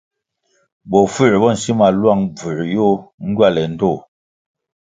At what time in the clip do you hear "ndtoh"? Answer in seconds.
3.73-4.01